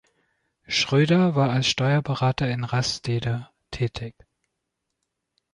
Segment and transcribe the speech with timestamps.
[0.65, 4.15] Schröder war als Steuerberater in Rastede tätig.